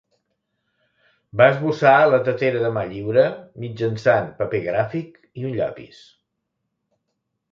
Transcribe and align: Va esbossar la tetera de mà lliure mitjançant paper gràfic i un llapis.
Va 1.41 1.49
esbossar 1.55 1.91
la 2.13 2.19
tetera 2.29 2.63
de 2.63 2.71
mà 2.77 2.85
lliure 2.93 3.25
mitjançant 3.65 4.33
paper 4.39 4.61
gràfic 4.69 5.19
i 5.43 5.47
un 5.51 5.55
llapis. 5.59 6.03